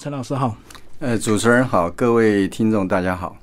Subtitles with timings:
[0.00, 0.56] 陈老师好，
[1.00, 3.36] 呃，主持人好，各位听众大家好。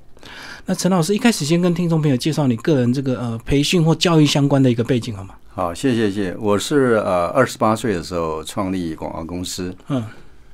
[0.65, 5.35] 那陈老师一开始先跟听众朋友介绍你个人这个呃培训或教育相关的一个背景好吗？
[5.49, 6.33] 好，谢谢谢。
[6.39, 10.01] 我是呃二十八岁的时候创立广告公司，嗯，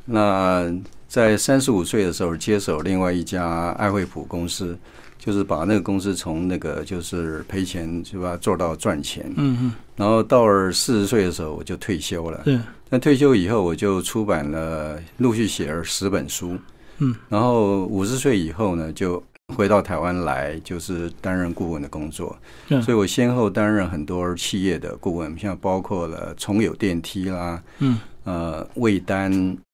[0.05, 0.73] 那
[1.07, 4.75] 在三十五岁的时候接手另外一家爱惠普公司，
[5.23, 12.41] 就是把那个公司从那个就是赔钱是吧做到赚钱，嗯嗯，然后到了四十岁的时候我就退休了。
[12.43, 12.59] 对，
[12.89, 16.57] 那退休以后我就出版了陆续写了十本书，
[16.97, 19.23] 嗯，然后五十岁以后呢就
[19.55, 22.35] 回到台湾来，就是担任顾问的工作。
[22.69, 29.31] 嗯所以我先后担任很多企业的顾问，像包括了重友电梯啦，嗯，呃，味丹，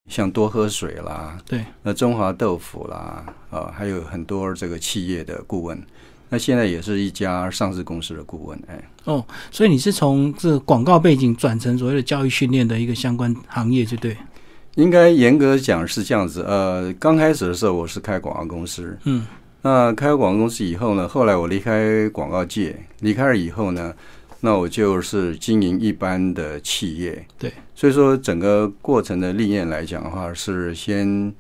[0.08, 5.82] 像多喝水啦，对，那中华豆腐啦，啊、还有很多这个企业的顾问。
[6.30, 14.18] 那现在也是一家上市公司的顾问，哎，哦，所以你是从这个广告背景转成所谓的教育训练的一个相关行业，对不对？
[14.76, 16.44] 应该严格讲是这样子。
[16.44, 19.26] 呃，刚开始的时候我是开广告公司，嗯
[19.62, 23.94] 那开广告公司以后呢，后来我离开广告界，离开了以后呢，
[24.42, 27.26] 那我就是经营一般的企业。
[27.40, 31.34] 对，所以说整个过程的历练来讲的话，是先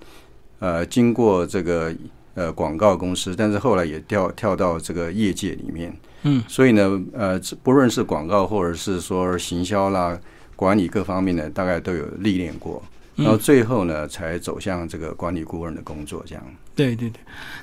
[0.59, 1.93] 呃经过这个
[2.33, 5.95] 呃广告公司，但是后来也跳跳到这个业界里面。
[6.23, 10.19] 嗯，所以呢，呃，不论是广告或者是说行销啦、
[10.55, 12.81] 管理各方面呢，大概都有历练过。
[13.15, 16.43] 然后最后呢，才走向这个管理顾问的工作，这样。
[16.75, 17.19] 对对对。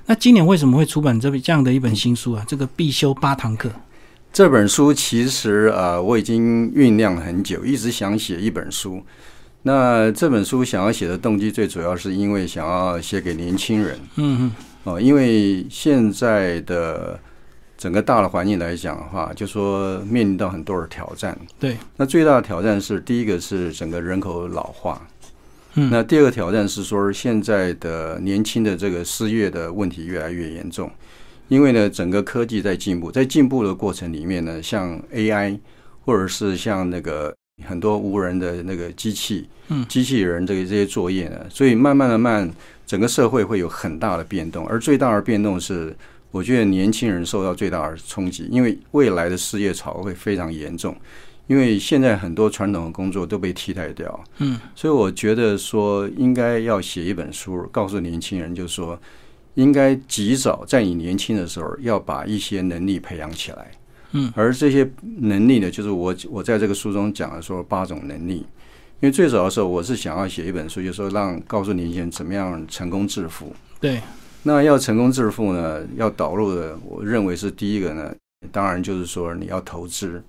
[0.07, 2.45] 那今年为什么会出版这这样的一本新书啊？
[2.47, 3.71] 这个必修八堂课。
[4.35, 9.01] 这本书其实啊，我已经酝酿了很久，一直想写一本书。
[9.63, 13.97] 那这本书想要写的动机，最主要是因为想要写给年轻人。
[14.17, 17.17] 嗯嗯，哦，因为现在的
[17.79, 21.39] 整个大的环境来讲的话，就说面临到很多的挑战。
[21.61, 25.07] 对，那最大的挑战是，第一个是整个人口老化，
[25.75, 25.89] 嗯。
[25.93, 30.91] 那第二个挑战是说，现在的年轻的这个失业的问题越来越严重，
[31.48, 35.58] 因为呢，整个科技在进步，在进步的过程里面呢，像 AI
[36.05, 42.51] 或者是像那个很多无人的那个机器，嗯机器人这个这些作业呢，所以慢慢的慢，
[42.86, 45.96] 整个社会会有很大的变动，而最大的变动是。
[46.30, 50.92] 我觉得年轻人受到最大的冲击，因为未来的失业潮会非常严重，
[51.46, 54.24] 因为现在很多传统的工作都被替代掉。
[54.39, 59.01] 嗯，所以我觉得说应该要写一本书，告诉年轻人，就是说
[59.55, 63.70] 应该及早在你年轻的时候要把一些能力培养起来。
[64.13, 64.89] 嗯，而这些
[65.19, 68.47] 能力呢，就是我我在这个书中讲的说八种能力。
[69.01, 73.53] 因为最早的时候，我是想要写一本书，就是说让告诉年轻人怎么样成功致富。
[73.81, 74.01] 对，
[74.45, 78.14] 那要成功致富呢，要导入的，我认为是第一个呢，
[78.51, 80.23] 当然就是说你要投资。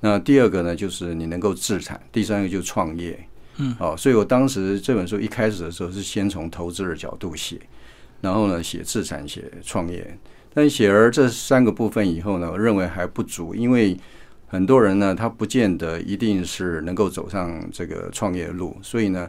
[0.00, 3.18] 那第二个呢，就是你能够自产；第三个就是创业。
[3.56, 7.60] 嗯，好、所以我当时这本书一开始的时候是先从投资的角度写，
[8.22, 10.18] 然后呢写自产、写创业。
[10.54, 13.94] 但写而这三个部分以后呢，我认为还不足，因为
[14.46, 19.28] 很多人呢，他不见得一定是能够走上这个创业路，所以呢。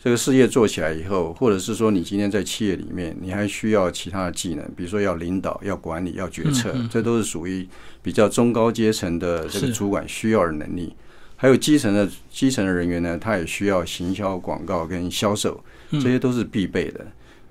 [0.00, 7.68] 这个事业做起来以后，或者是说你今天在企业里面，你还需要其他的技能，比如说要领导、要管理、要决策，嗯嗯这都是属于
[8.00, 10.94] 比较中高阶层的这个主管需要的能力。
[11.34, 15.60] 还有基层的基层的人员呢，他也需要行销、广告跟销售，
[15.90, 17.04] 嗯这些都是必备的。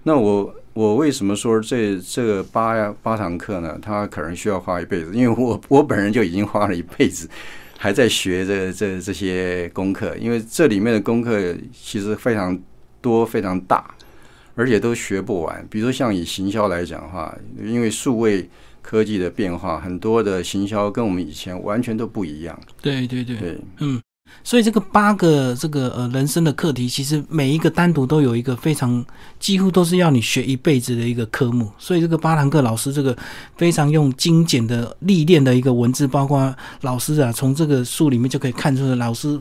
[0.07, 3.77] 那我我为什么说这这个八八堂课呢？
[3.81, 7.29] 他可能需要花一辈子，因为我我本人就已经花了一辈子。
[7.77, 12.57] 还在学这这这些功课，因为这里面的功课其实非常
[13.01, 13.93] 多、非常大，
[14.55, 15.67] 而且都学不完。
[15.69, 18.49] 比如说像以行销来讲的话，因为数位
[18.81, 22.57] 科技的变化，很多的行销跟我们以前完全都不一样。
[22.81, 24.01] 对对对，对，嗯。
[24.43, 29.05] 所以这个八个这个呃人生的课题，其实每一个单独都有一个非常
[29.39, 31.69] 几乎都是要你学一辈子的一个科目。
[31.77, 33.15] 所以这个巴堂克老师这个
[33.57, 39.37] 非常用精简的历练的一个文字，包括老师啊从这个书里面就可以看出来，老师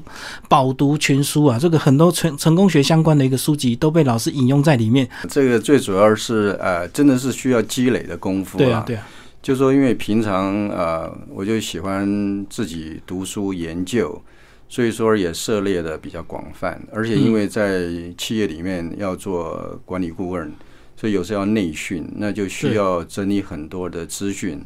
[0.48, 5.08] 饱读全书啊，这个很多成成功学相关的一个书籍都被老师引用在里面。
[5.28, 9.06] 这个最主要是呃，真的是需要积累的功夫对啊，对啊，
[9.40, 14.20] 就说因为平常呃，我就喜欢自己读书研究。
[14.68, 20.52] 所以说也涉猎的比较广泛，而且因为在企业里面要做管理顾问，
[20.96, 24.60] 所以有时候要内训，那就需要整理很多的资讯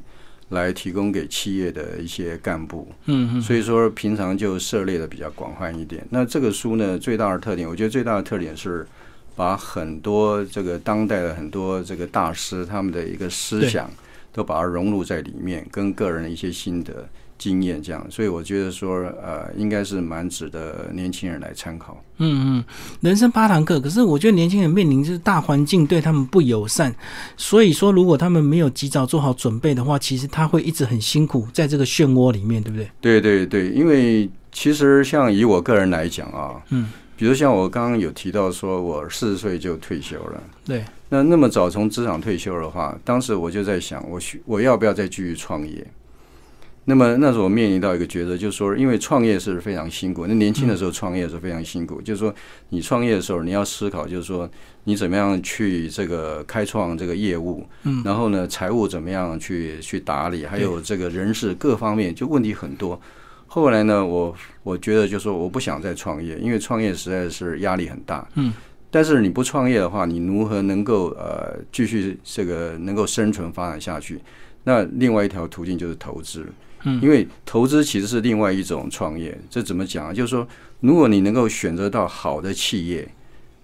[0.49, 2.89] 来提供给企业的一些干部。
[3.07, 6.05] 嗯嗯，所以说平常就涉猎的比较广泛一点。
[6.11, 8.87] 那这个书呢，最大的特点，我觉得最大的特点是
[9.37, 13.91] 把很多这个当代的很多这个大师他们的一个思想
[14.33, 17.09] 都把它融入在里面，跟个人的一些心得。
[17.41, 21.99] 经验，这样，所以我觉得说，呃，应该是蛮值得年轻人来参考。
[22.19, 22.65] 嗯嗯，
[23.01, 26.95] 人生八堂课，可是我觉得年轻人面临就是大环境对他们不友善，
[27.39, 32.91] 所以说如果他们没有及早做好准备的话，其实他会一直很辛苦在这个漩涡里面，对不对？
[33.01, 45.87] 对对对，因为其实像以我个人来讲啊，嗯，比如像我刚刚有提到说，我四十岁就退休了，对，那那么早从职场退休的话，当时我就在想，我需我要不要再继续创业？
[46.87, 50.27] 那么那时候我面临到一个抉择，就是说，因为创业是非常辛苦。
[50.27, 52.35] 那年轻的时候创业是非常辛苦，就是说，
[52.71, 54.49] 你创业的时候你要思考，就是说，
[54.85, 63.01] 你怎么样去这个开创这个业务，嗯，然后呢，财务怎么样去去打理，还有这个人事各方面，就问题很多。
[63.47, 68.53] 后来呢，我我觉得就是说，我不想再创业，因为创业实在是压力很大，嗯。
[68.91, 74.21] 但是你不创业的话，你如何能够呃继续这个能够生存发展下去？
[74.65, 76.45] 那另外一条途径就是投资。
[76.85, 80.13] 嗯，因为投资其实是另外一种创业，这怎么讲啊？
[80.13, 80.47] 就是说，
[80.81, 83.07] 如果你能够选择到好的企业，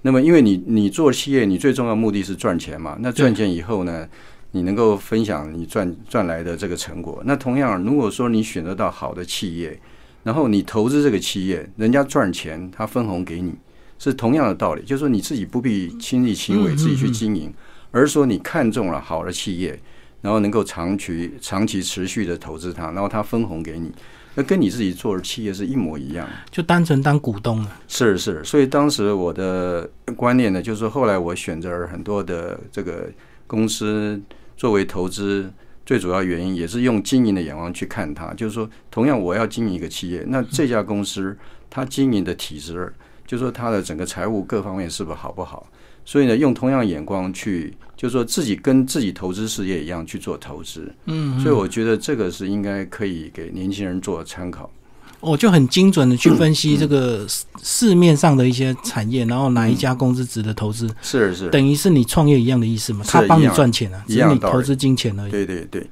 [0.03, 2.97] 那么因为你你做企业，你最重要目的是赚钱嘛。
[3.01, 4.07] 那赚钱以后呢，
[4.53, 7.23] 你能够分享你赚赚来的这个成果。
[7.25, 9.81] 那同样，如果说你选择到好的企业，
[10.23, 13.55] 然后你投资这个企业，人家赚钱，他分红给你，
[13.99, 14.83] 是同样的道理。
[14.83, 17.53] 就是说，你自己不必亲力亲为自己去经营，
[17.91, 19.81] 而是说你看中了好的企业。
[20.27, 23.93] 然后能够长期、长期持续的投资它，然后它分红给你，
[24.35, 27.71] 那跟你自己做的企业是一模一样，就单纯当股东了。
[27.87, 33.09] 是是，所以当时我的观念呢，就是后来我选择很多的这个
[33.47, 34.21] 公司
[34.57, 35.49] 作为投资，
[35.85, 41.39] 最主要原因也是用经营的眼光去看它，就是说，同样我要经营一个企业，那这家公司
[41.71, 42.93] 它经营的体制，
[43.25, 45.65] 就说它的整个财务各方面是不是好不好？
[46.07, 50.91] 所以呢，用同样眼光去，就是说自己跟自己投资事业一样去做投资。
[51.07, 54.71] 嗯，所以我觉得这个是应该可以给年轻人做参考。
[55.19, 57.27] 我就很精准的去分析这个
[57.61, 60.89] 市面上的一些产业，然后哪一家公司值得投资。
[61.03, 63.05] 是是，等于是你创业一样的意思嘛？
[63.05, 65.31] 他帮你赚钱啊，只是你投资金钱而已。
[65.33, 65.85] 对对对，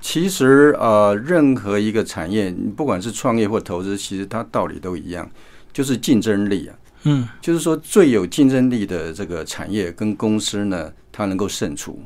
[0.00, 5.28] 其实呃，任何一个产业，不管是创业或投资，其实它道理都一样，
[5.72, 6.72] 就是竞争力啊。
[7.10, 11.98] 嗯，就是说最有竞争力的这个产业跟公司呢，它能够胜出。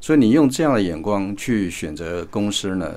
[0.00, 2.94] 所以你用这样的眼光去选择公司呢，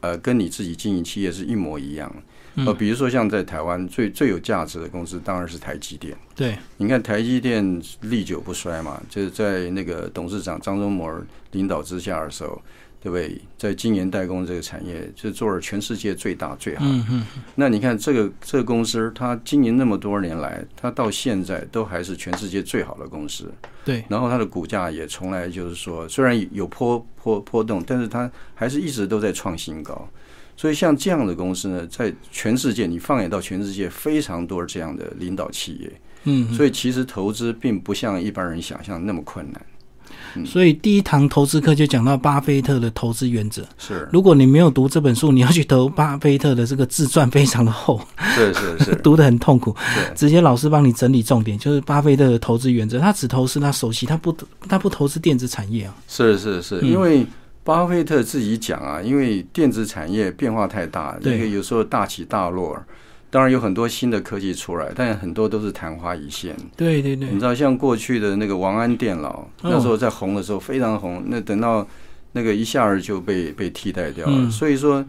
[0.00, 2.12] 呃，跟你自己经营企业是一模一样。
[2.56, 6.16] 呃，比如说像在台湾最最有价值的公司当然是台积电。
[6.34, 11.08] 对，你看台积电历久不衰嘛，就是在那个董事长张忠谋
[11.52, 12.60] 领导之下的时候。
[13.06, 13.40] 对不对？
[13.56, 16.84] 在晶圆代工这个产业，就做了全世界最大最好。
[16.84, 17.26] 嗯嗯。
[17.54, 23.48] 那你看这个这个公司，它经营那么多年来，它到现在都还是全世界最好的公司。
[23.84, 24.04] 对。
[24.08, 30.08] 然后它的股价也从来就是说，虽然有波波波动，但是它还是一直都在创新高。
[30.56, 35.92] 所以像这样的公司呢，在全世界，你放眼到全世界，非常多这样的领导企业。
[36.24, 36.52] 嗯。
[36.52, 39.64] 所以其实投资并不像一般人想象那么困难。
[40.44, 43.64] 所以第一堂投资课就讲到巴菲特的投资原则。
[43.78, 48.00] 是，如果你没有读这本书，你要去投巴菲特的这个自传，非常的厚。
[48.34, 49.74] 是是是， 读的很痛苦。
[49.94, 52.98] 对，直接老师帮你整理重点，就是巴菲特的投资原则。
[52.98, 54.36] 他只投资他熟悉，他不
[54.68, 55.94] 他不投资电子产业啊。
[56.08, 57.24] 是是是，因为
[57.62, 62.76] 巴菲特自己讲啊，因为电子产业变化太大，那个有时候大起大落。
[63.30, 66.56] 当然有很多新的科技出来，但很多都是昙花一现。
[66.76, 71.86] 对对对，你知道像过去的那个王安电脑，那时候在红的时候非常红，那等到
[72.32, 74.50] 那个一下儿就被被替代掉了。
[74.50, 75.04] 所以说，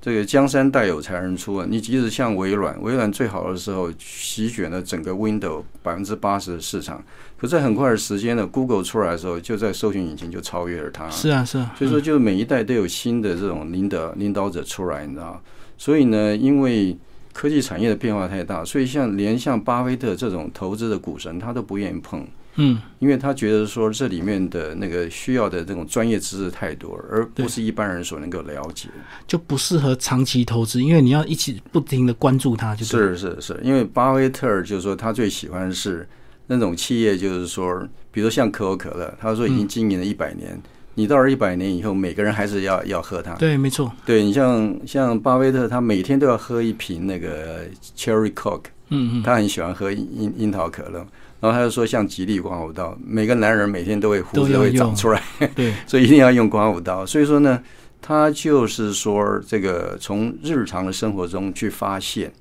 [0.00, 1.66] 这个江山代有才人出啊！
[1.68, 7.02] 你即使像微软，微软最好的时候席卷了整个 Windows 百分之八十的市场，
[7.38, 11.08] 可在很快的时间呢，Google 出来的时候，就在搜寻引擎就超越了它。
[11.08, 15.40] 是啊是啊，所以说就每一代都有新的这种领导领导者出来，你知道
[15.78, 16.96] 所以呢，因为
[17.32, 22.26] 科技产业的变化太大，所以像连像巴菲特这种投资的股神，他都不愿意碰。
[22.56, 28.90] 嗯，因为他觉得说这里面的那个需要的这种专业知识太多，而不是一般人所能够了解，
[29.26, 30.82] 就不适合长期投资。
[30.82, 33.58] 因为你要一起不停的关注它，就是是是。
[33.62, 36.06] 因为巴菲特就是说他最喜欢是
[36.46, 40.60] 那种企业，就是说，比如像可口可乐，他说已经经营了一百年。
[40.94, 43.34] 你到了一百年以后，每个人还是要要喝它。
[43.34, 43.90] 对，没错。
[44.04, 51.06] 对你像像巴菲特，他每天都要喝一瓶那个 Cherry Coke，嗯嗯，他很喜欢喝樱樱桃可乐。
[51.40, 55.20] 然后他就说，像吉利刮胡刀，每个男人每天都会胡子会长出来，
[55.56, 57.04] 对，所以一定要用刮胡刀。
[57.04, 57.60] 所以说呢，
[58.00, 62.32] 他就是说，这个从日常的生活中去发现，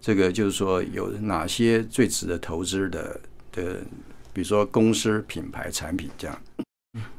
[0.00, 3.20] 这个就是说有哪些最值得投资的
[3.52, 3.76] 的，
[4.32, 6.36] 比如说公司、品牌、产品这样。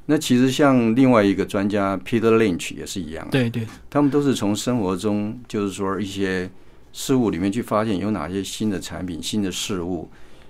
[0.05, 6.49] 那其实像另外一个专家 Peter Lynch 也是一样，对对，他们都是从生活中，就是说一些
[6.91, 10.09] 事物里面去发现有哪些新的产品、新的事物，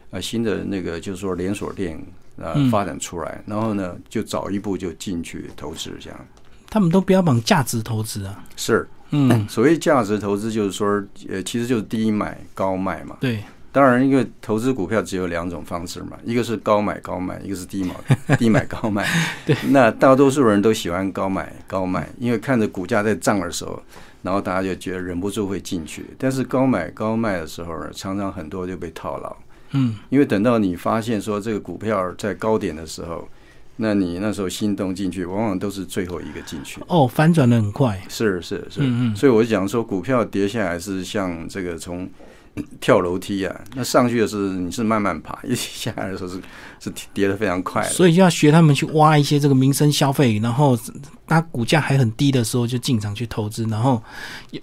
[0.10, 2.04] 呃，新的那个就是说连锁店
[2.38, 6.28] 呃嗯发展出来，然后呢就早一步就进去投资，这样
[6.68, 8.44] 他们都标榜价值投资啊。
[8.56, 13.18] 是嗯， 所谓价值投资，就是说呃其实就是低买高卖嘛。
[13.20, 17.96] 对，当然，因为投资股票只有两种方式嘛， 一个是高买高卖，一个是低买
[18.36, 19.08] 低买高卖。
[19.46, 23.82] 对，那大多数人都喜欢高买高卖，因为看着股价在涨的时候，
[24.24, 26.06] 然后大家就觉得忍不住会进去。
[26.18, 29.36] 但是高买高卖的时候呢，常常很多就被套牢，
[29.72, 33.25] 嗯，因为等到你发现说这个股票在高点的时候，
[33.78, 36.82] 那你那时候心动进去，往往都是最后一个进去。
[36.88, 38.00] 哦，反转的很快。
[38.10, 42.08] 是是是，嗯嗯所以我就讲说，股票跌下来是像这个从
[42.79, 46.41] 跳楼梯啊，那上去的是你是慢慢爬，一下来的时候是
[46.79, 47.89] 是跌得非常快的。
[47.89, 50.77] 所以就要学他们去挖一些这个民生消费，然后
[51.27, 54.01] 它股价还很低的时候就进场去投资，然后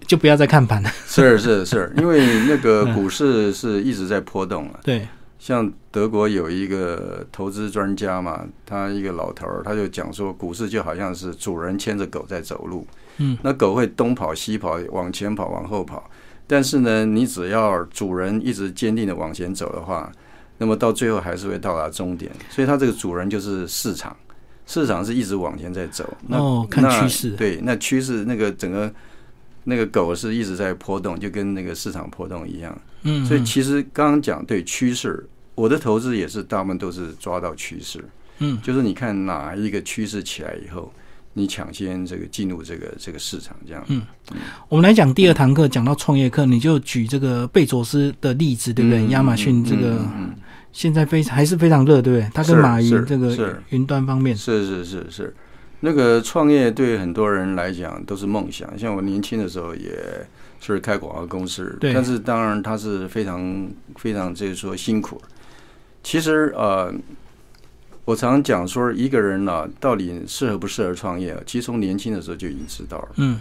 [0.07, 0.91] 就不要再看盘了。
[1.07, 4.81] 是是是，因为那个股市是一直在波动啊。
[4.83, 16.11] 对，像德国有一个投资专家嘛，他一个老头儿，他就讲说，股市就好像是主人牵着狗在走路，嗯，那狗会东跑西跑，往前跑，往后跑。
[16.49, 20.11] 但是呢，你只要主人一直坚定的往前走的话，
[20.57, 22.33] 那么到最后还是会到达终点。
[22.51, 24.17] 所以它这个主人就是市场，
[24.67, 26.17] 市场是一直往前在走。
[26.27, 28.93] 那哦看那趋势对，那趋势那个整个
[29.65, 32.77] 那个狗是一直在波动，就跟那个市场波动一样。
[33.03, 38.03] 嗯，嗯所以其实刚刚讲对趋势，我的投资也是大部分都是抓到趋势，
[38.39, 40.91] 嗯，就是你看哪一个趋势起来以后，
[41.39, 43.85] 你抢先这个进入这个这个市场，这样。
[43.89, 44.03] 嗯
[44.69, 49.01] 我们来讲第二堂课，讲到创业课，你就举这个贝佐斯的例子，对不对？
[49.01, 49.99] 嗯亚马逊这个
[50.73, 52.31] 现在非还是非常热，对不对？
[52.35, 55.35] 他跟马云这个是云端方面嗯，是是是是，
[55.81, 58.79] 那个创业对很多人来讲都是梦想。
[58.79, 60.27] 像我年轻的时候也
[60.61, 65.21] 是开广告公司，对但是当然他是非常非常就是说辛苦。
[66.03, 66.93] 其实呃，
[68.09, 73.09] 我常讲说一个人呢、到底适合不适合创业，其实从年轻的时候就已经知道了。
[73.17, 73.39] 嗯，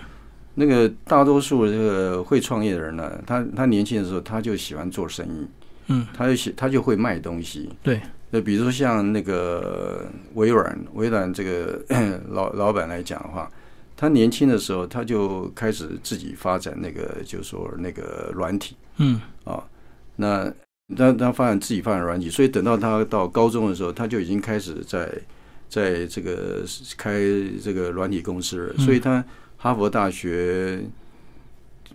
[0.56, 5.48] 那个大多数这个会创业的人呢，他他年轻的时候他就喜欢做生意，
[5.88, 11.82] 嗯，他就喜他就会卖东西，对，那比如说像那个微软，微软这个
[12.28, 13.50] 老老板来讲的话，
[13.96, 19.22] 他年轻的时候他就开始自己发展那个，就是说那个软体嗯。
[19.46, 19.64] 啊，
[20.18, 20.52] 那
[20.96, 25.12] 他他发展自己发展软体，所以等到他到高中的时候，他就已经开始在
[25.68, 26.64] 在这个
[26.98, 27.20] 开
[27.64, 29.24] 这个软体公司了，嗯所以他
[29.58, 30.82] 哈佛大学。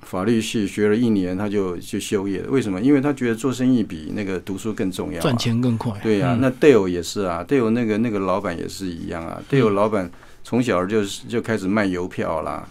[0.02, 2.50] 法律系学了一年，他就就休业了。
[2.50, 2.80] 为什么？
[2.80, 5.96] 因为他觉得做生意比那个读书更重要、啊，赚钱更快。
[6.02, 9.40] 对呀、嗯那 Dale 也是啊，Dale 那个那个老板也是一样啊。
[9.48, 10.10] Dale 嗯老板
[10.42, 12.68] 从小就是就开始卖邮票啦，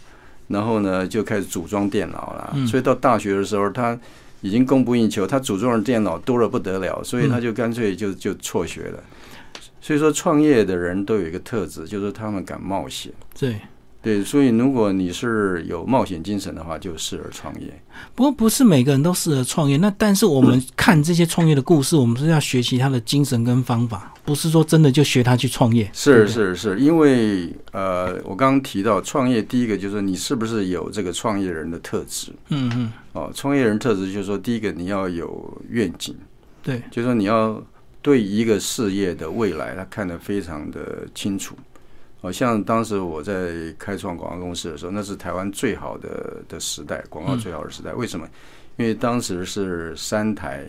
[0.49, 3.97] 然后呢就开始组装电脑啦，嗯所以到大学的时候他
[4.41, 9.03] 已经供不应求，他组装的电脑多了不得了，所以他就干脆就就辍学了。
[9.79, 13.11] 所以说，创业的人都有一个特质，就是他们敢冒险。
[13.39, 13.55] 对。
[14.01, 17.67] 对，所以如果你是有冒险精神的话，就适合创业。
[18.15, 25.87] 不过不是每个人都适合创业，那但是我们看这些创业的故事，我们是要学习他的精神跟方法，不是说真的就学他去创业。
[25.93, 33.31] 是是是，因为呃，我刚刚提到创业，第一个就是你是不是有这个创业人的特质嗯嗯，哦。
[33.35, 36.15] 创业人特质就是说，第一个你要有愿景，
[36.63, 37.61] 对，就是说你要
[38.01, 41.55] 对一个事业的未来，他看得非常的清楚。
[42.21, 47.91] 好像当时我在开创广告公司的时候，那是台湾最好的的时代，广告最好的时代。
[47.93, 48.27] 为什么？
[48.77, 50.65] 因为当时是三台、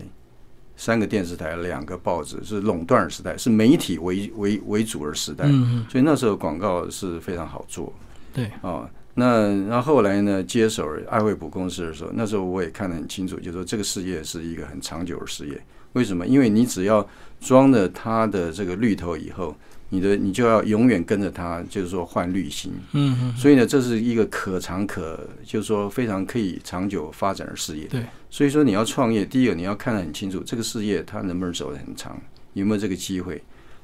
[0.75, 5.45] 三个电视台、两个报纸，是垄断的时代，是媒体为为为主的时代。
[5.89, 7.93] 所以那时候广告是非常好做
[8.33, 8.89] 对，啊。
[9.15, 15.61] 那然后后来呢，接手爱惠普公司的时候，那时候我也看得很清楚，就是说这个事业是一个很长久的事业。
[15.93, 16.25] 为什么？
[16.25, 17.07] 因为你只要
[17.39, 19.55] 装了它的这个绿头以后，
[19.93, 22.73] 你的你就要永远跟着它，就是说换滤芯。
[22.93, 27.85] 嗯嗯，所以呢，这是一个可长可，就是说非常可以长久发展的事业。
[27.85, 32.19] 对，所以说你要创业，第一个你要看得很清楚，这个事业它能不能走得很长，
[32.53, 33.39] 有没有这个机会。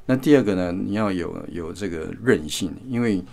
[0.07, 3.23] 那第二个呢，你要有有这个韧性，因为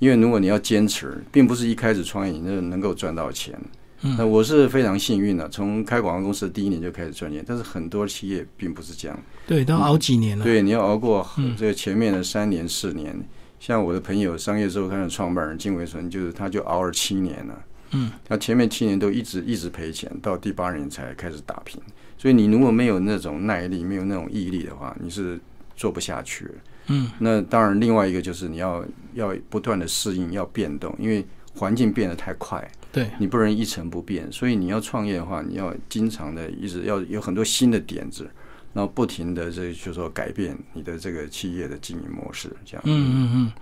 [0.00, 3.56] 因为如果你要坚持，并不是一开始创业你就能够赚到钱。
[4.02, 9.18] 嗯那我是非常幸运的，从开广告公司的第一年就开始赚钱，但是很多企业并不是这样。
[9.46, 10.44] 对，都要熬几年了。
[10.44, 13.18] 对，你要熬过嗯这个前面的三年四年。
[13.60, 17.64] 像我的朋友商业周刊的创办人金伟纯，就是他就熬了七年了。
[17.90, 21.80] 嗯，他前面七年都一直一直赔钱，到第八年才开始打平。
[22.16, 25.40] 所以你如果没有那种耐力，没有那种毅力的话，你是
[25.76, 26.54] 做不下去了。
[26.86, 34.30] 嗯，那当然，另外一个就是你要要不断的适应，要变动，因为环境变得太快，对，你不能一成不变。
[34.32, 38.28] 所以你要创业的话，你要经常的一直要有很多新的点子，
[38.72, 42.82] 然后不停的这就是说改变你的这个企业的经营模式，这样。
[42.84, 43.52] 嗯嗯嗯。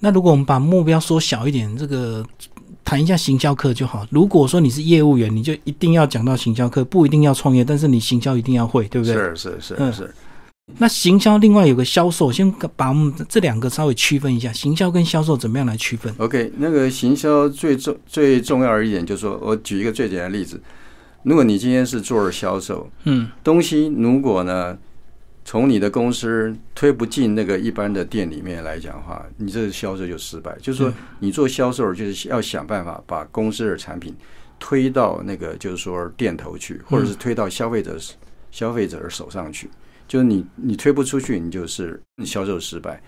[0.00, 2.24] 那如果我们把目标缩小一点，这个
[2.84, 4.06] 谈一下行销课就好。
[4.10, 9.14] 如果说你是业务员，你就一定要讲到行销课，不一定要创业，但是你行销一定要会，对不对？
[9.14, 10.14] 是是是嗯是。
[10.78, 20.60] 那行销另外有个销售，先把我们这两个稍微区分一下，行销跟销售怎么样来区分？OK，那个行销最重最重要的一点就是说，我举一个最简单的例子，
[21.24, 24.78] 如果你今天是做销售，嗯东西如果呢
[25.44, 30.56] 从你的公司推不进那个一般的店里面来讲的话，你这个销售就失败。
[30.62, 34.14] 就是说，你做销售就是要想办法把公司的产品
[34.60, 37.98] 推到那个就是说店头去，或者是推到消费者
[38.52, 39.68] 消费者的手上去。
[40.12, 43.00] 就是你你推不出去，你就是销售失败。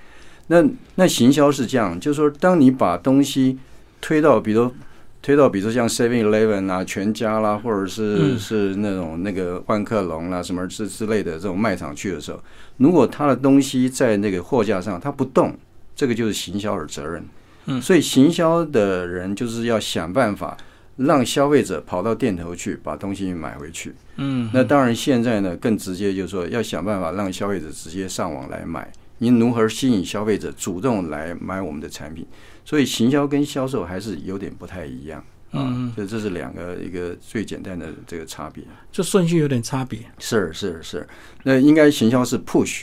[0.47, 3.59] 那那行销是这样，就是说，当你把东西
[4.01, 4.73] 推到，比如
[5.21, 12.43] 推到，比如说像 Seven Eleven 啊、全家啦，或者是嗯是那种那个万客隆啦、什么之之类的这种卖场去的时候，
[12.79, 15.55] 如果他的东西在那个货架上它不动，
[15.95, 17.23] 这个就是行销的责任。
[17.67, 20.57] 嗯所以行销的人就是要想办法
[20.97, 23.95] 让消费者跑到店头去把东西买回去。
[24.17, 28.91] 嗯，那当然，现在呢更直接，就是说要想办法让消费者直接上网来买。
[29.19, 32.27] 您如何吸引消费者主动来买我们的产品？
[32.65, 38.65] 所以行销跟销售还是有点不太一样啊嗯，就这是两个一个最简单的这个差别。
[38.91, 40.01] 这顺序有点差别。
[40.19, 41.07] 是是是，
[41.45, 42.83] 那应该行销是 push，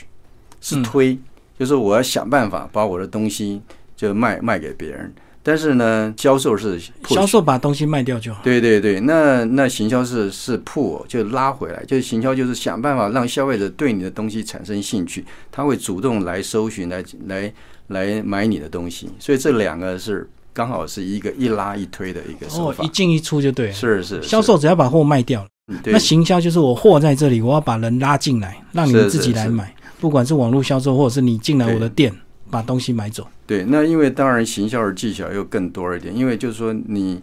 [0.60, 1.18] 是嗯推，
[1.58, 3.60] 就是我要想办法把我的东西
[3.94, 5.12] 就卖卖给别人。
[5.42, 8.40] 但是呢，销售是销售把东西卖掉就好。
[8.44, 17.52] 对对对，那那行销是是 pull，就拉回来，就是行销就是想办法让消费者对你的东西产生兴趣，他会主动来搜寻，来来
[17.88, 22.84] 来买你的东西，所以这两个是刚好是一个一拉一推的一个手哦，法。
[22.84, 23.72] 一进一出就对了。
[23.72, 24.28] 是是，是。
[24.28, 25.46] 销售只要把货卖掉
[25.84, 32.12] 那行销就是我货在这里，我要把人拉进来，让你们自己来买，不管是网络销售或者是你进来我的店
[32.52, 33.26] 把东西买走。
[33.46, 37.22] 对，那因为当然行销的技巧又更多一点，因为就是说你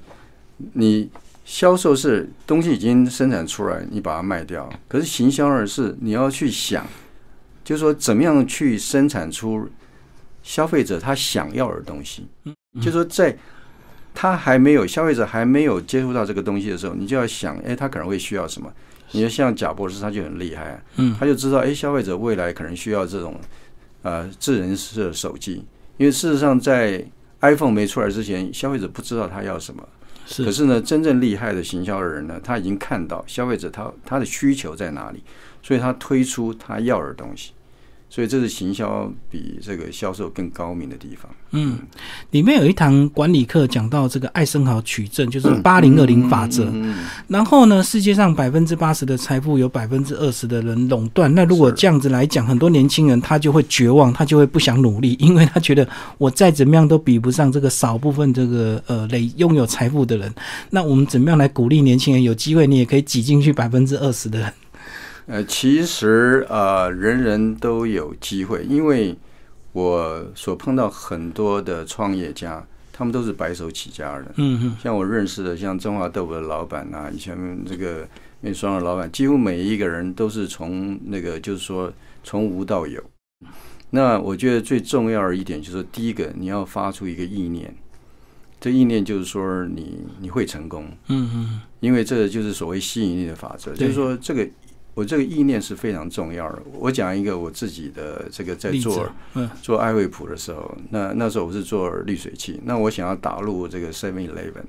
[0.74, 1.08] 你
[1.46, 6.84] 销售是东西已经生产出来，你把它卖掉，可是行销呢是你要去想，
[7.64, 9.70] 就是说怎么样去生产出
[10.42, 13.38] 消费者他想要的东西，嗯就是说在
[14.16, 18.72] 他还没有消费者还没有接触到这个东西的时候，你就要想，哎，他可能会需要什么？
[19.12, 23.36] 你就像贾博士他就很厉害啊，嗯他就知道，哎，消费者未来可能需要这种
[24.02, 25.66] 呃智能式手机，
[25.98, 27.06] 因为事实上在
[27.42, 29.88] iPhone 没出来之前，消费者不知道他要什么。
[30.26, 35.24] 是，可是呢，真正厉害的行销的人呢，他已经看到消费者他他的需求在哪里，
[35.64, 37.54] 所以他推出他要的东西。
[38.10, 41.30] 所以这是行销比这个销售更高明的地方。
[41.52, 41.80] 嗯，
[42.32, 46.70] 里面有一堂管理课讲到这个艾森豪取证，就是八零二零法则。
[46.74, 46.96] 嗯，
[47.28, 51.34] 然后呢，世界上百分之八十的财富有百分之二十的人垄断。
[51.34, 60.34] 那如果这样子来讲，很多年轻人他就会绝望，他就会不想努力， 因为他觉得我再怎么样都比不上这个少部分这个呃累拥有财富的人。
[60.70, 64.54] 那我们怎么样来鼓励年轻人有机会，你也可以挤进去百分之二十的人？
[65.30, 69.16] 呃，其实呃，人人都有机会，因为
[69.74, 74.26] 我所碰到很多的创业家，他们都是白手起家的。
[74.38, 78.08] 嗯嗯像我认识的，像中华豆腐的老板啊，以前这个
[78.42, 83.00] 面霜的老板，几乎每一个人都是从那个就是说从无到有。
[83.92, 87.72] 那我觉得最重要的一点就是，第一个你要发出一个意念，
[88.60, 94.48] 这意念就是说你你会成功，嗯嗯因为这就是所谓吸引力的法则，就是说这个
[94.96, 96.62] 我这个意念是非常重要的。
[96.74, 104.66] 我讲一个我自己的这个在做嗯做爱惠普的时候，那那时候我是做滤水器，那我想要打入这个 Seven Eleven，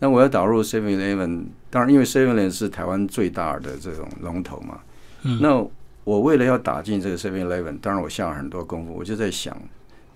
[0.00, 4.80] 那我要打入 Seven Eleven，当然因为 Seven Eleven 是台湾最大的这种龙头嘛，
[5.22, 5.64] 嗯那
[6.02, 9.56] 我为了要打进这个 Seven Eleven，当然我下了很多功夫，我就在想，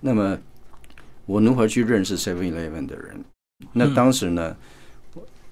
[0.00, 0.36] 那么
[1.26, 3.24] 我如何去认识 Seven Eleven 的人？
[3.74, 4.56] 那嗯当时呢？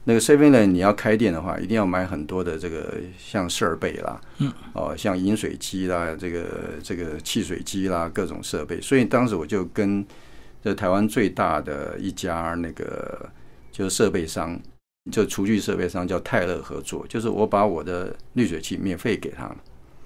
[0.05, 6.45] 那个 Seven Eleven 你要开店的话，一定要买很多的这个像设备啦，嗯，哦，像饮水机啦，这个
[6.83, 8.81] 这个汽水机啦，各种设备。
[8.81, 10.05] 所以当时我就跟
[10.63, 13.31] 这台湾最大的一家那个
[13.71, 14.59] 就是设备商，
[15.11, 19.55] 就厨具设备商叫泰勒合作，就是我把我的滤水器免费给他，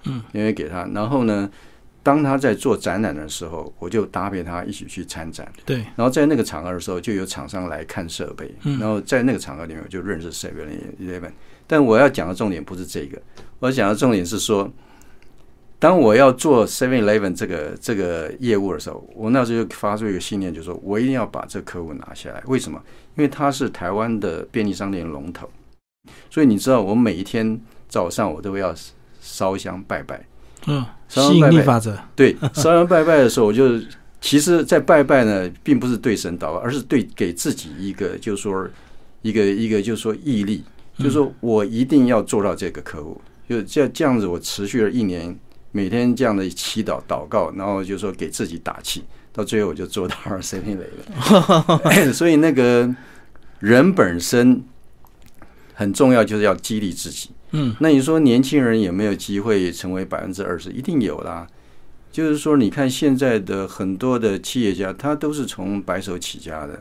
[0.05, 0.85] 嗯，免费给他。
[0.93, 1.51] 然后呢，
[2.07, 5.53] 当他在做展览的时候，我就搭配他一起去参展。
[5.65, 10.69] 对，然后在那个场合的时候，就有厂商来看设备，嗯然后在那个场合里面我就认识 Seven
[11.01, 11.33] Eleven。
[11.67, 13.21] 但我要讲的重点不是这个，
[13.59, 14.71] 我要讲的重点是说，
[15.81, 22.41] 当我要做 Seven Eleven 这个这个业务的时候，我那时候就发出一个信念，就是说我一定要把这客户拿下来。
[22.47, 22.81] 为什么？
[23.17, 25.51] 因为他是台湾的便利商店龙头，
[26.31, 28.73] 所以你知道，我每一天早上我都要
[29.21, 30.25] 烧香拜拜。
[30.67, 31.99] 嗯，吸引力法则。
[32.15, 33.81] 对，烧香拜拜的时候，我就
[34.21, 38.69] 其实，在拜拜呢，并不是对神祷告，而是对给自己一个，就是说
[39.23, 40.65] 一个一个，就是说毅力，
[40.99, 43.21] 就是说我一定要做到这个客户。
[43.49, 45.37] 就这这样子，我持续了一年。
[45.73, 52.13] 每天这样的祈祷祷告，然后就说给自己打气，到最后我就做到二 C P 雷了。
[52.15, 52.89] 所以那个
[53.59, 54.65] 人本身
[55.75, 57.29] 很重要，就是要激励自己。
[57.53, 60.71] 嗯，那你说年轻人有没有机会成为百分之二十？
[60.71, 61.47] 一定有啦。
[62.11, 66.81] 就是说，你看现在的很多的企业家，他都是从白手起家的。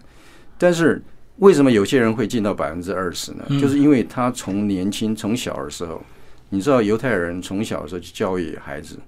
[0.58, 1.04] 但是
[1.38, 3.46] 为什么有些人会进到百分之二十呢？
[3.60, 6.02] 就是因为他从年轻从小的时候。
[6.50, 9.00] 你知道犹太人从小的时候就教育孩子，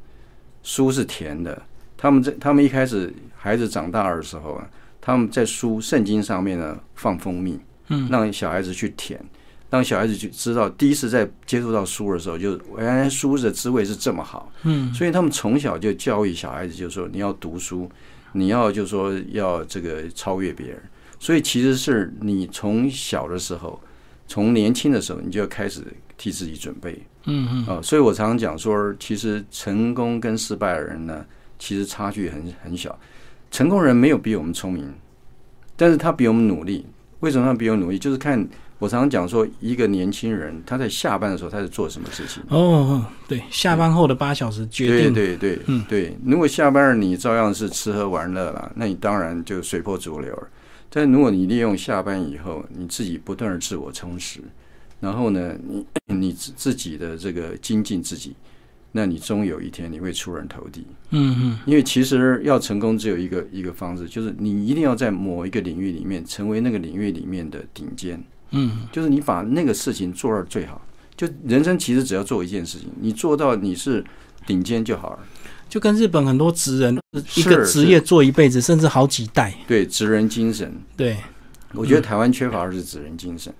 [0.63, 1.61] 书是甜的。
[1.95, 4.67] 他们在他们一开始孩子长大的时候啊，
[4.99, 7.57] 他们在书圣经上面呢放蜂蜜，
[7.89, 9.23] 嗯，让小孩子去舔，
[9.69, 17.89] 让小孩子就知道第一次在接触到书的时候，就原来书的滋味是这么好，嗯，所以他们从小就教育小孩子，就是说你要读书，
[18.31, 20.81] 你要就是说要这个超越别人。
[21.19, 23.81] 所以其实是你从小的时候，
[24.27, 25.81] 从年轻的时候，你就要开始
[26.15, 27.03] 替自己准备。
[27.25, 31.25] 嗯嗯啊，所以我常常讲说，其实成功跟失败的人呢，
[31.59, 32.97] 其实差距很很小。
[33.49, 34.93] 成功人没有比我们聪明，
[35.75, 36.85] 但是他比我们努力。
[37.21, 37.97] 为什么他比我们努力？
[37.97, 38.47] 就是看
[38.79, 42.43] 我常常讲说，一个年轻人他在下班的时候他在做什么事情。
[42.49, 45.13] 哦，对，下班后的八小时决定。
[45.13, 46.15] 对对对，嗯对。
[46.23, 50.47] 如果下班了你照样是吃喝玩乐了，那你当然就随波逐流了。
[50.89, 54.39] 但如果你利用下班以后，你自己不断的自我充实。
[54.99, 58.35] 然后呢，你你自自己的这个精进自己，
[58.91, 60.85] 那你终有一天你会出人头地。
[61.09, 61.59] 嗯嗯。
[61.65, 68.23] 因为其实要成功只有一个一个方式，就是你一定要在某一个领域里面成为那个领域里面的顶尖。
[68.51, 68.87] 嗯。
[68.91, 70.81] 就是你把那个事情做到最好。
[71.15, 74.03] 就人生其实只要做一件事情，你做到你是
[74.45, 75.19] 顶尖就好了。
[75.67, 76.97] 就跟日本很多职人
[77.35, 79.53] 一个职业做一辈子，甚至好几代。
[79.67, 80.73] 对，职人精神。
[80.95, 81.17] 对。
[81.73, 83.53] 我觉得台湾缺乏的是职人精神。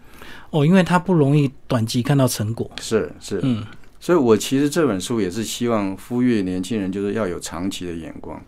[0.50, 3.66] 哦，因为他不容易短期看到成果，是是，嗯，
[4.00, 8.42] 所以我其实这本书也是希望呼吁年轻人，就是要有长期的眼光，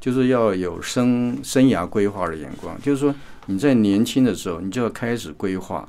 [0.00, 3.14] 就是要有生生涯规划的眼光，就是说
[3.46, 5.88] 你在年轻的时候，你就要开始规划，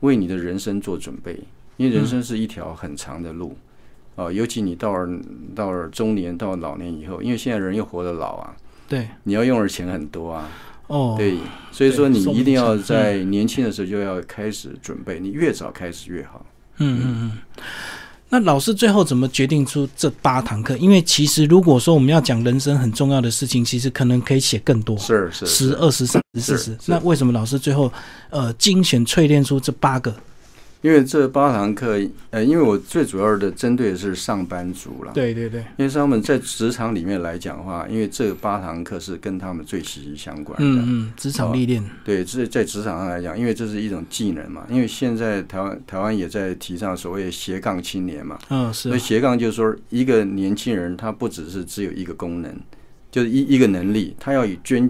[0.00, 1.38] 为你的人生做准备，
[1.76, 3.56] 因为人生是一条很长的路，
[4.14, 5.20] 啊，尤其你到了
[5.54, 8.56] 到了中年到老年以后，因为现在人又活得老啊，
[8.88, 10.48] 对，你要用的钱很多啊。
[10.88, 11.36] 哦，对，
[11.72, 16.46] 所以说你一定要在年轻的时候就要开始准备，你越早开始越好。
[16.78, 17.64] 嗯嗯嗯。
[18.36, 20.76] 那老师最后怎么决定出这八堂课？
[20.76, 26.76] 因为其实如果说我们要讲人生很重要的事情，其实可能可以写更多，是是十、二十、三十、四十。
[26.84, 27.90] 那为什么老师最后
[28.28, 30.14] 呃精选淬炼出这八个？
[30.86, 35.10] 因为这八堂课，呃，因为我最主要的针对的是上班族啦。
[35.12, 35.60] 对对对。
[35.76, 40.64] 因为他们在职场里面来讲的话，因为这八堂课是跟他们最息息相关的。
[40.64, 41.84] 嗯嗯，职场历练。
[42.04, 44.64] 对，这在职场上来讲，因为这是一种技能嘛。
[44.70, 48.38] 因为现在台湾台湾也在提倡所谓斜杠青年嘛。
[48.50, 48.88] 嗯，是。
[48.88, 52.54] 所以斜杠就是说，一个年轻人他不只是只有一个功能，
[53.10, 54.88] 就是一一个能力，他要以兼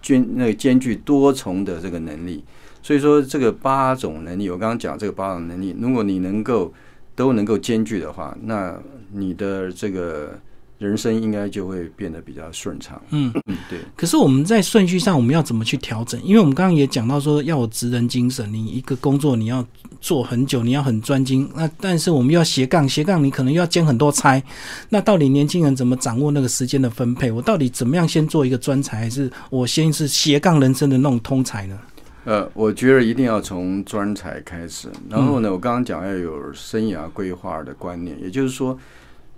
[0.00, 2.44] 兼那个兼具多重的这个能力。
[2.82, 6.72] 所以说，这个八种能力，我刚刚讲这个八种能力，如果你能够
[7.14, 8.78] 都能够兼具的话，那
[9.12, 10.38] 你的这个
[10.78, 13.00] 人生应该就会变得比较顺畅。
[13.10, 13.80] 嗯嗯，对。
[13.96, 16.22] 可是我们在顺序上，我们要怎么去调整？
[16.22, 19.66] 因为我们刚刚也讲到说，要有职人精神，你一个工作你要
[20.00, 21.50] 做很久，你要很专精。
[21.56, 24.40] 那但是我们要斜杠，斜杠你可能要兼很多差。
[24.88, 27.32] 那到底年轻人怎么掌握那个时间的分配？
[27.32, 31.76] 我到底怎么样先做一个专才，还是我先是斜杠人生的那种通才呢？
[32.24, 34.88] 呃，我觉得一定要从专才开始。
[35.08, 38.78] 然后呢，我刚刚讲要有生涯规划的观念，也就是说，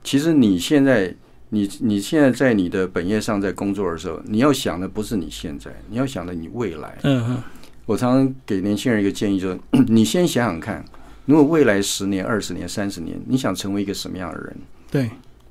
[0.02, 1.14] 其实你现在，
[1.50, 6.98] 你你现在在你的本业上在工作的时候，你要想的不是你现在，你要想的你未来。
[7.02, 7.42] 嗯嗯。
[7.86, 10.84] 我常常给年轻人一个建议，就是 你先想想看，
[11.26, 14.56] 如果未来十年、二十年、三十年，你想成为一个什么样的人？
[14.90, 15.10] 对。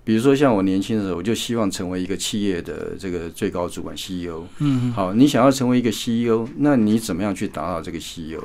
[0.10, 4.41] 比如说，像我年轻的时候，我就希望成为一个企业的这个最高主管 CEO。
[4.58, 8.41] 嗯，好，你想要成为一个 CEO，那你怎么样去达到这个 CEO？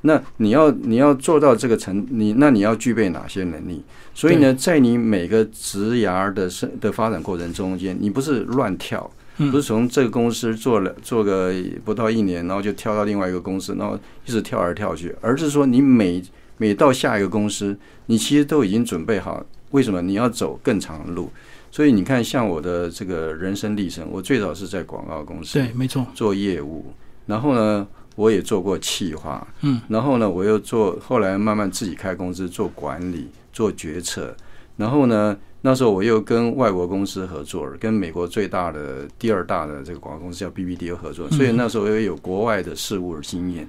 [0.00, 3.84] 那你要你要做到这个成，你那你要具备哪些能力？
[4.14, 11.52] 所以呢，在你每个职涯的生的发展过程中间，你不是乱跳，不是从这个公司做了做个
[11.84, 16.22] 不到一年，然后就跳到另外一个公司，然后一直跳来跳去，而是说你每
[16.56, 19.44] 每到下一个公司，你其实都已经准备好。
[19.70, 21.30] 为什么你要走更长的路？
[21.70, 26.86] 所以你看，像我的这个人生历程，我最早是在广告公司，对，没错，做业务，
[27.26, 34.34] 然后呢，我也做过企划，嗯，然后呢，我又做，后来慢慢自己开公司做管理、做决策，
[34.78, 43.68] 然后呢，那时候我又跟外国公司合作，跟美国最大的、第二大的这个广告公司叫 BBDO 合作，所以那时候又有国外的事务的经验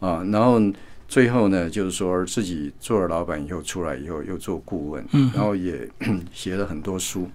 [0.00, 0.58] 啊，然后
[1.12, 5.86] 最后呢，就是说自己做了老板以后出来以后又做顾问，嗯，然后也
[6.32, 7.28] 写了很多书，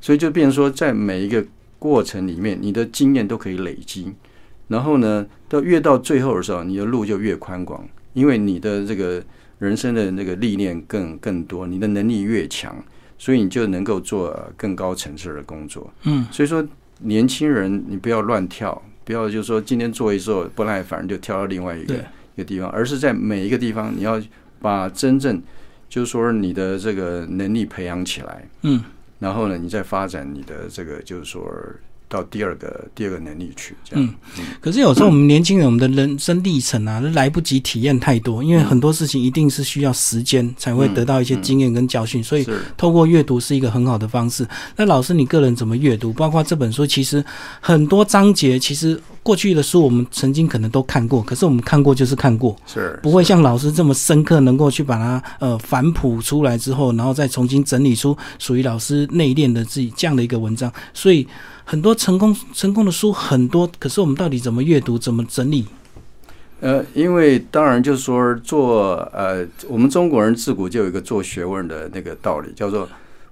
[0.00, 1.44] 所以就变成说，在每一个
[1.78, 4.14] 过程里面，你的经验都可以累积。
[4.68, 9.22] 然后呢，到越到最后的时候，你的路就越宽广，因为你的这个
[9.58, 12.82] 人生的那个历练更更多，你的能力越强，
[13.18, 15.92] 所以你就能够做更高层次的工作。
[16.04, 16.66] 嗯，所以说
[17.00, 21.94] 年轻人你不要乱跳，不要就是说今天做一做不耐烦就跳到另外一个
[22.38, 24.18] 个地方，而是在每一个地方你要
[24.60, 25.42] 把真正
[25.90, 28.82] 就是说你的这个能力培养起来，嗯，
[29.18, 31.42] 然后呢，你再发展你的这个就是说
[32.08, 34.04] 到第二个第二个能力去，这样。
[34.04, 34.14] 嗯
[34.60, 44.46] 可是有时候我们年轻人，我们的人生历程啊，来不及体验太多，因为很多事情一定是需要时间才会得到一些经验跟教训，所以透过阅读是一个很好的方式。
[44.76, 46.12] 那老师，你个人怎么阅读？
[46.12, 47.24] 包括这本书，其实
[47.60, 60.72] 很多章节，其实过去的书我们曾经可能都看过，可是我们看过就是看过，是不会像老师这么深刻，能够去把它呃反哺出来之后，然后再重新整理出属于老师内敛的自己这样的一个文章。
[60.92, 61.26] 所以
[61.70, 65.66] 很多成功成功的书很多，可是我们到底怎么阅读，怎么整理？
[66.60, 72.88] 呃，因为当然就是说做呃，我们中国人自古就有一个做学问的那个道理，叫做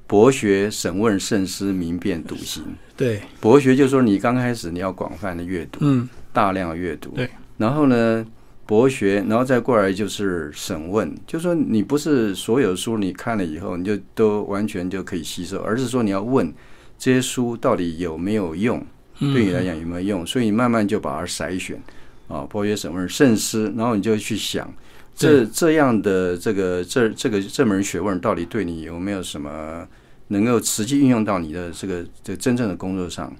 [0.06, 2.62] 博学、审问、慎思、明辨、笃行。
[2.94, 7.30] 对，博学就是说你刚开始你要广泛的阅读，嗯，大量的阅读，对。
[7.56, 8.22] 然后呢，
[8.66, 16.52] 博学，然后再过来就是审问，就是说你不是所有书你看了以后你就都完全就可以吸收，而是说你要问
[16.98, 18.84] 这些书到底有没有用，
[19.20, 21.80] 嗯对你来讲有没有用，所以你慢慢就把它筛选
[22.28, 24.72] 啊，博学、审问、慎思，然后你就去想。
[25.14, 29.88] 这这样的这个这这个这门学问到底对你有没有什么
[30.28, 33.34] 能够实际运用到你的这个这个真正的工作上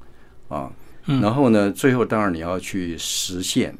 [0.49, 0.73] 啊？
[1.05, 3.77] 嗯然后呢，最后当然你要去实现，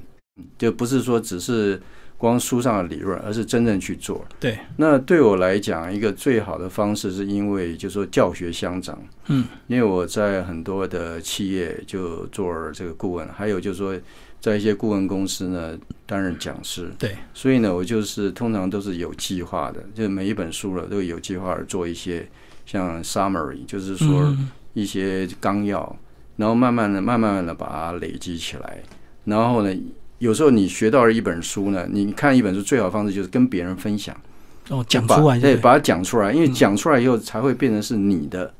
[0.59, 1.81] 就不是说只是
[2.19, 4.25] 光书上的理论，而是真正去做。
[4.41, 13.99] 对，那对我来讲，一个最好的方式是因为就说教学相长，嗯，因为我在很多的企业就做这个顾问，还有就是说
[14.41, 22.27] 在一些顾问公司呢担任讲师，对，所以呢，我就是通常都是有计划的，就每一本书了都有计划的做一些
[22.65, 24.51] 像 summary，就是说嗯。
[24.77, 25.97] 一些纲要，
[26.37, 28.83] 然后慢慢的、慢慢的把它累积起来。
[29.25, 29.75] 然后呢，
[30.19, 34.17] 有时候你学到了一本书呢，你看一本书最好的方式就是跟别人分享，
[34.71, 36.53] 哦，讲出来对，把它讲出来，因为嗯。
[36.53, 38.53] 讲出来以后才会变成是你的、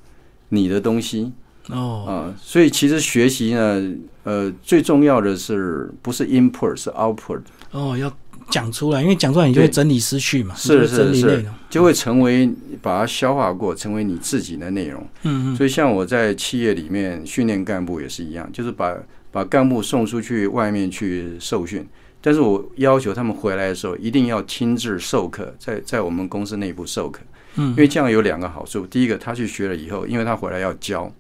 [0.51, 1.33] 你的东西。
[1.69, 2.35] 哦，啊。
[2.39, 3.83] 所以其实学习呢，
[4.25, 7.41] 呃，最重要的是不是 input 是 output，
[7.71, 8.13] 哦，要
[8.51, 11.05] 讲出来，因为讲出来你就会整理思绪嘛，是是。
[11.07, 12.49] 内容，就会成为
[12.81, 15.03] 把它消化过，成为你自己的内容。
[15.23, 18.95] 嗯嗯，所以像我在企业里面训练干部也是一样，就是把
[19.37, 21.87] 把干部送出去外面去受训，
[22.23, 27.21] 但是我要求他们回来的时候一定要亲自授课，在在我们公司内部授课，
[27.57, 31.13] 嗯因为这样有两个好处，第一个他去学了以后，因为他回来要教，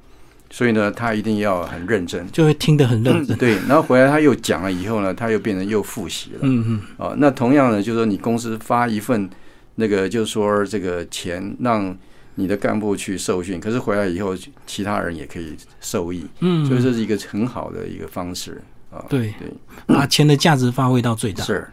[0.48, 2.26] 所以呢他一定要很认真。
[2.32, 6.38] 就会听得很认真，对，然后回来他又讲了以后呢，他又变成又复习了。
[6.40, 9.28] 嗯嗯，哦，那同样呢，就是说你公司发一份
[9.74, 11.94] 那个，就是说这个钱让
[12.36, 19.04] 你的干部去受训，可是回来以后，其他人也可以受益，嗯，所以这是一个很好的一个方式啊。
[19.08, 19.52] 对对，
[19.86, 21.42] 把钱的价值发挥到最大。
[21.42, 21.66] 是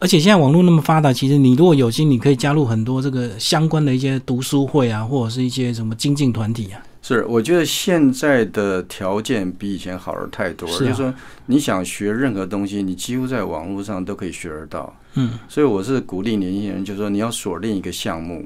[0.00, 6.82] 而且现在网络那么发达，其实你如果有心，你可以加入很多这个相关的一些读书会啊，或者是一些什么精进团体啊。
[7.00, 10.76] 是，我觉得现在的条件比以前好了太多了。
[10.76, 11.14] 是啊就是说，
[11.46, 14.94] 你想学任何东西，你几乎在网络上都可以学得到。
[15.14, 18.44] 嗯，所以我是鼓励年轻人，就是说你要锁定一个项目，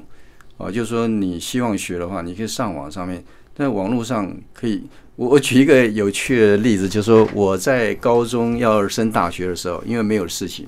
[0.63, 3.23] 啊，就是说你希望学的话，你可以上网上面，
[3.55, 4.83] 在网络上可以。
[5.15, 10.65] 我我举一个有趣的例子，就是说我在高中要升大学的时候，因为没有事情，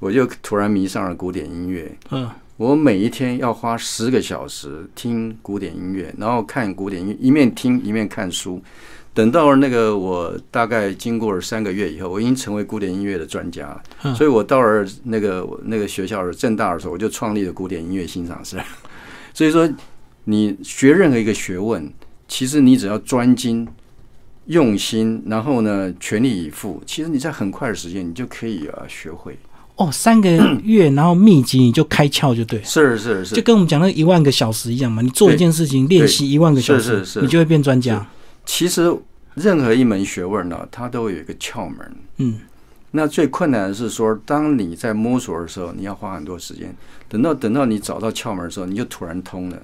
[0.00, 1.96] 我就突然迷上了古典音乐。
[2.10, 8.60] 嗯，我每一天要花十个小时听古典音乐，然后看古典音乐，一面听一面看书。
[9.14, 13.82] 等到那个我大概经过了三个月以后，我已经成为古典音乐的专家了。
[14.02, 18.56] 嗯所以我到了那个那个学校的正大的时候，我就创立了古典音乐欣赏室。
[19.32, 19.68] 所以说，
[20.24, 21.92] 你学任何一个学问，
[22.28, 23.66] 其实你只要专精、
[24.46, 29.38] 用心，然后呢全力以赴，其实你在很快的时间你就可以啊学会。
[29.76, 30.28] 哦，三个
[30.62, 35.00] 月，然后密集你就开窍就对，是是是，就跟我们讲那一万个小时一样嘛。
[35.00, 38.06] 你做一件事情练习一万个小时，是是是你就会变专家。
[38.44, 38.94] 其实
[39.34, 41.96] 任何一门学问呢，它都有一个窍门。
[42.18, 42.40] 嗯，
[42.92, 46.74] 那最困难的是说，当你在摸索的时候，你要花很多时间。
[47.08, 49.56] 等到等到你找到窍门的时候，你就突然通了，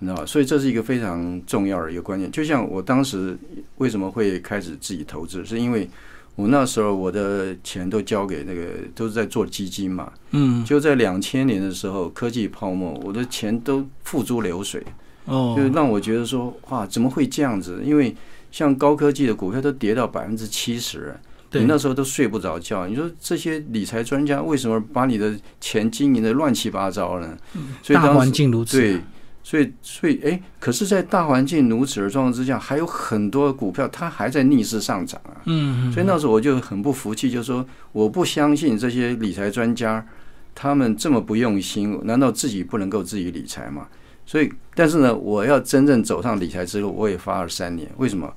[0.00, 0.26] 你知道吧？
[0.26, 2.30] 所以这是一个非常重要的一个观念。
[2.30, 3.36] 就像我当时
[3.76, 5.88] 为什么会开始自己投资，是因为
[6.34, 8.62] 我那时候我的钱都交给那个
[8.94, 10.12] 都是在做基金嘛。
[10.30, 14.82] 嗯，就在两千年的时候，科技泡沫，我的钱都付诸流水。
[15.26, 17.80] 哦，就让我觉得说，哇，怎么会这样子？
[17.84, 18.16] 因为
[18.50, 21.14] 像高科技的股票都跌到百分之七十，
[21.52, 22.86] 你那时候都睡不着觉。
[22.86, 27.36] 你说这些理财专家为什么把你的钱经营的乱七八糟呢？
[27.82, 29.00] 所以大环境如此，对，
[29.42, 35.42] 所以所以哎，可是，在大环境如此的状况之下，还有很多股票它还在逆势上涨啊。
[35.46, 40.06] 嗯，所以那时候我就很不服气，就说我不相信这些理财专家，
[40.54, 43.88] 他们这么不用心，难道自己不能够自己理财吗？
[44.24, 47.90] 所以，但是呢，我要真正走上理财之路，我也花了三年。
[47.96, 48.32] 为什么？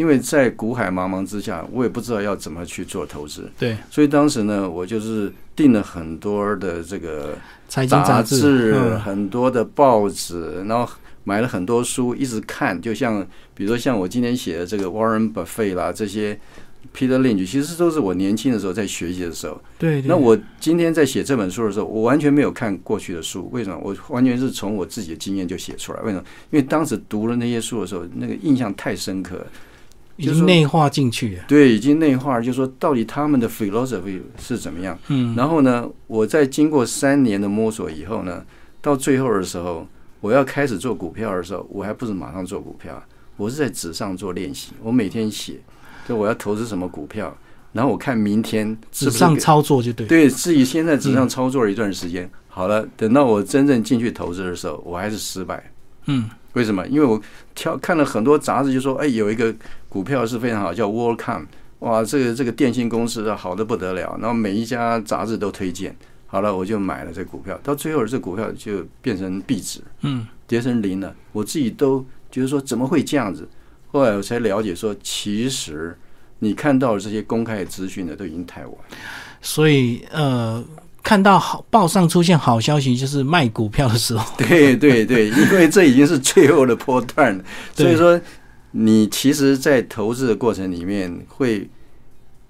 [0.00, 3.50] 因为在股海茫茫之下，我也不知道要怎么去做投资。
[3.58, 7.36] 对，所以当时呢，我就是订了很多的这个
[7.68, 10.90] 财经杂志，很多的报纸，然后
[11.24, 12.80] 买了很多书，一直看。
[12.80, 16.40] 就像比如说，像我今天写的这个 Warren Buffett 啦，这些。
[16.96, 19.60] Peter Lynch 其实都是我年轻的时候在学习的时候。
[19.78, 20.02] 对。
[20.02, 23.48] 那我今天在写这本书的时候，我完全没有看过去的书。
[23.52, 23.78] 为什么？
[23.84, 26.00] 我完全是从我自己的经验就写出来。
[26.00, 26.24] 为什么？
[26.50, 29.46] 因为当时读了那些书的时候，那个印象太深刻，
[30.20, 31.44] 已经内化进去了。
[31.48, 34.98] 对，已经内化，就是说到底他们的 philosophy 是怎么样？
[35.08, 35.34] 嗯。
[35.34, 38.44] 然后呢，我在经过三年的摸索以后呢，
[38.80, 39.86] 到最后的时候，
[40.20, 43.02] 我要开始做股票的时候，我还不是马上做股票，
[43.36, 45.60] 我是在纸上做练习，我每天写。
[46.08, 47.32] 就我要投资什么股票，
[47.72, 55.70] 然后我看明天纸上操作就对，对自己先在纸上操作了一段时间，好了，等到我真正进去投资的时候，我还是失败。
[56.06, 56.86] 嗯，为什么？
[56.88, 57.20] 因为我
[57.54, 59.54] 挑看了很多杂志，就说，哎，有一个
[59.88, 61.46] 股票是非常好，叫 WorldCom，
[61.80, 73.48] 哇，这个这个电信公司好的不得了，然后每一家杂志都推荐，好了，我就买了这股票，到最后这股票就变成壁纸，嗯，跌成零了，我自己都觉得说怎么会这样子？
[73.92, 75.96] 后来我才了解说，其实
[76.38, 78.74] 你看到的这些公开的资讯呢，都已经太晚。
[79.42, 80.62] 所以，呃，
[81.10, 84.24] 看到好报上出现好消息，就是卖股票的时候。
[84.38, 87.42] 对 对对，因为这已经是最后的波段了。
[87.74, 88.20] 所以说，
[88.70, 91.68] 你其实，在投资的过程里面会。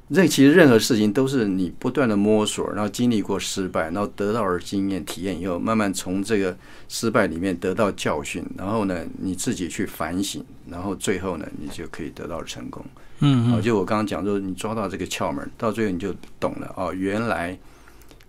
[0.09, 6.55] 任其实任何事情都是你不断的摸索，然后经历过失败，然后得到了经验体验以后，慢慢从这个
[6.89, 12.85] 失败里面得到教训，然后呢，你自己去反省，然后最后呢，你就可以得到成功。
[13.21, 13.63] 嗯嗯。
[13.63, 17.57] 就我刚刚讲，说你抓到这个窍门，到最后你就懂了哦，原来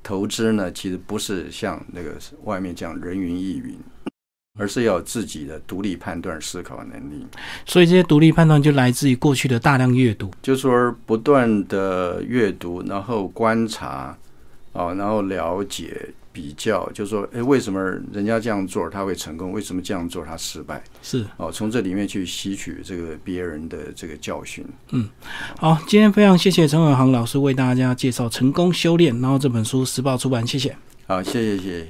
[0.04, 3.78] 投资呢，其实不是像那个外面这样人云亦云。
[4.60, 7.26] 而是要自己的独立判断、思考能力，
[7.66, 14.16] 所以这些独立判断就来自于过去的大量阅读，就说不断的阅读，然后观察，
[14.74, 17.80] 啊，然后了解、比较，就是说，哎，为什么
[18.12, 19.52] 人家这样做他会成功？
[19.52, 20.84] 为什么这样做他失败？
[21.02, 24.66] 是哦，从这里面去吸取这个别人的这个教训。
[24.92, 25.10] 嗯，
[25.58, 30.76] 好，今天非常谢谢陈伟航老师为大家介绍《成功修炼》，然后这本书时报出版，谢谢。
[31.08, 31.88] 好，谢谢，谢谢。